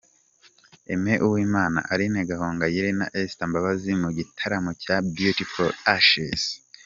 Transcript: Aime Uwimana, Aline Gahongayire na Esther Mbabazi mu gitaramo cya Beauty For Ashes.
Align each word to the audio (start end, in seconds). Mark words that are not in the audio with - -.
Aime 0.93 1.13
Uwimana, 1.25 1.79
Aline 1.91 2.21
Gahongayire 2.29 2.89
na 2.99 3.07
Esther 3.21 3.47
Mbabazi 3.49 3.91
mu 4.01 4.09
gitaramo 4.17 4.71
cya 4.83 4.95
Beauty 5.15 5.43
For 5.53 5.69
Ashes. 5.95 6.43